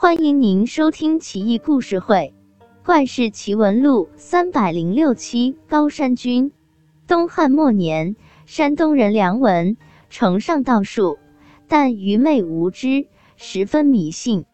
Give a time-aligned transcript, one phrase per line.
[0.00, 2.32] 欢迎您收听《奇异故事会·
[2.86, 5.56] 怪事奇闻录》三百零六期。
[5.68, 6.52] 高山君，
[7.08, 8.14] 东汉末年，
[8.46, 9.76] 山东人梁文
[10.08, 11.18] 崇尚道术，
[11.66, 14.44] 但愚昧无知，十分迷信。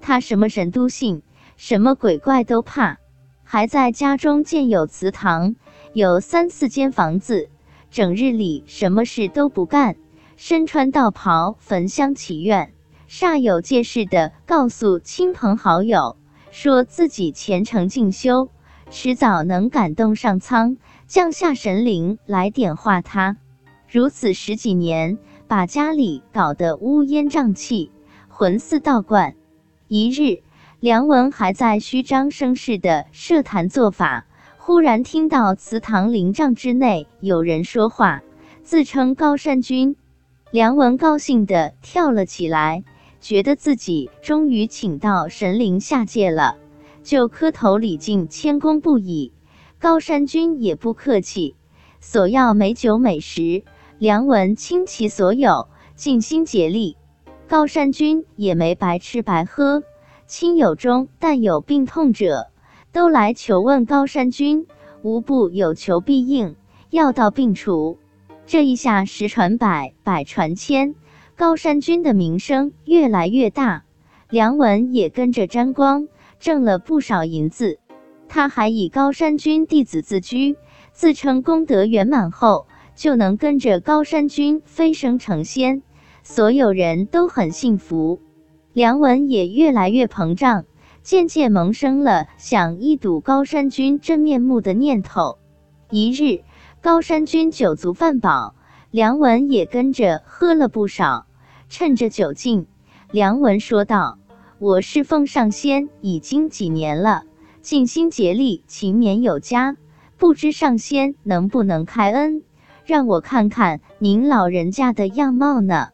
[0.00, 1.20] 他什么神都信，
[1.58, 2.96] 什么鬼怪都怕，
[3.42, 5.54] 还在家中建有祠堂，
[5.92, 7.50] 有三四间房子，
[7.90, 9.96] 整日里什么事都不干，
[10.38, 12.72] 身穿道袍，焚香祈愿。
[13.16, 16.16] 煞有介事的告诉亲朋好友，
[16.50, 18.48] 说自己虔诚进修，
[18.90, 23.36] 迟早能感动上苍，降下神灵来点化他。
[23.88, 27.92] 如此十几年，把家里搞得乌烟瘴气，
[28.26, 29.36] 魂似道观。
[29.86, 30.42] 一日，
[30.80, 34.26] 梁文还在虚张声势的设坛做法，
[34.58, 38.22] 忽然听到祠堂灵帐之内有人说话，
[38.64, 39.94] 自称高山君。
[40.50, 42.82] 梁文高兴地跳了起来。
[43.24, 46.58] 觉得自己终于请到神灵下界了，
[47.02, 49.32] 就磕头礼敬，谦恭不已。
[49.78, 51.56] 高山君也不客气，
[52.02, 53.64] 索要美酒美食。
[53.98, 56.98] 梁文倾其所有，尽心竭力。
[57.48, 59.82] 高山君也没白吃白喝，
[60.26, 62.50] 亲友中但有病痛者，
[62.92, 64.66] 都来求问高山君，
[65.00, 66.56] 无不有求必应，
[66.90, 67.96] 药到病除。
[68.44, 70.94] 这一下十传百，百传千。
[71.36, 73.82] 高山君的名声越来越大，
[74.30, 76.06] 梁文也跟着沾光，
[76.38, 77.80] 挣了不少银子。
[78.28, 80.56] 他还以高山君弟子自居，
[80.92, 85.82] 自称功德圆满后就能跟着高山君飞升成仙，
[86.22, 88.20] 所有人都很幸福。
[88.72, 90.64] 梁文也越来越膨胀，
[91.02, 95.38] 渐渐萌生了想一睹高山君真面目的念头。
[95.90, 96.44] 一日，
[96.80, 98.54] 高山君酒足饭饱。
[98.94, 101.26] 梁文也跟着喝了不少，
[101.68, 102.68] 趁着酒劲，
[103.10, 104.20] 梁文说道
[104.60, 107.24] ：“我侍奉上仙已经几年了，
[107.60, 109.76] 尽心竭力，勤勉有加，
[110.16, 112.44] 不知上仙能不能开恩，
[112.84, 115.88] 让我看看您老人家的样貌呢？”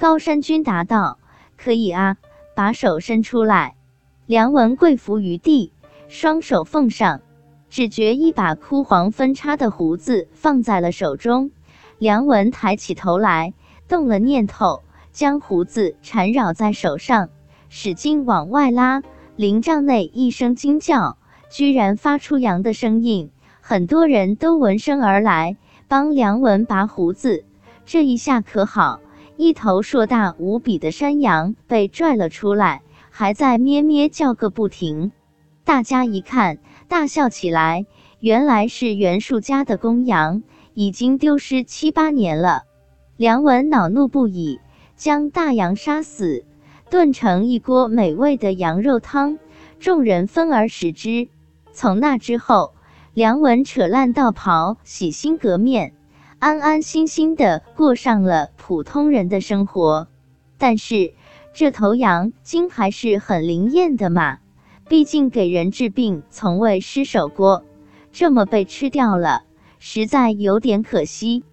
[0.00, 1.18] 高山君答道
[1.58, 2.16] ：“可以啊，
[2.56, 3.76] 把手伸出来。”
[4.24, 5.74] 梁文跪伏于地，
[6.08, 7.20] 双手奉上，
[7.68, 11.50] 只觉一把枯黄分叉的胡子放在了手中。
[11.98, 13.54] 梁文抬起头来，
[13.88, 17.28] 动了念头，将胡子缠绕在手上，
[17.68, 19.02] 使劲往外拉。
[19.34, 21.18] 灵帐内一声惊叫，
[21.50, 23.30] 居然发出羊的声音。
[23.60, 25.56] 很多人都闻声而来，
[25.88, 27.44] 帮梁文拔胡子。
[27.84, 29.00] 这一下可好，
[29.36, 35.10] 一头硕大无比的山羊被拽了出来，还在咩咩叫个不停。
[35.64, 37.86] 大家一看，大笑起来。
[38.20, 40.42] 原来是袁术家的公羊。
[40.74, 42.62] 已经丢失七八年了，
[43.16, 44.60] 梁文恼怒不已，
[44.96, 46.44] 将大羊杀死，
[46.90, 49.38] 炖成一锅美味的羊肉汤，
[49.80, 51.28] 众人分而食之。
[51.72, 52.74] 从那之后，
[53.14, 55.94] 梁文扯烂道袍，洗心革面，
[56.38, 60.08] 安安心心的过上了普通人的生活。
[60.56, 61.12] 但是
[61.52, 64.38] 这头羊精还是很灵验的嘛，
[64.88, 67.64] 毕竟给人治病从未失手过，
[68.12, 69.42] 这么被吃掉了。
[69.78, 71.44] 实在有点可惜。